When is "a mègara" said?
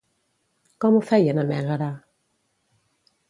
1.43-1.91